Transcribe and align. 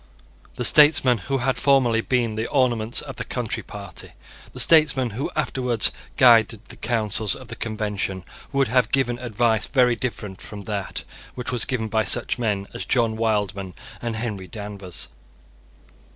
The 0.55 0.65
statesmen 0.65 1.19
who 1.29 1.37
had 1.37 1.59
formerly 1.59 2.01
been 2.01 2.33
the 2.33 2.49
ornaments 2.49 3.01
of 3.01 3.17
the 3.17 3.23
Country 3.23 3.61
Party, 3.61 4.13
the 4.51 4.59
statesmen 4.59 5.11
who 5.11 5.29
afterwards 5.35 5.91
guided 6.17 6.65
the 6.69 6.75
councils 6.75 7.35
of 7.35 7.49
the 7.49 7.55
Convention, 7.55 8.25
would 8.51 8.67
have 8.67 8.91
given 8.91 9.19
advice 9.19 9.67
very 9.67 9.95
different 9.95 10.41
from 10.41 10.63
that 10.63 11.03
which 11.35 11.51
was 11.51 11.65
given 11.65 11.87
by 11.87 12.03
such 12.03 12.39
men 12.39 12.67
as 12.73 12.83
John 12.83 13.15
Wildman 13.15 13.75
and 14.01 14.15
Henry 14.15 14.47
Danvers. 14.47 15.07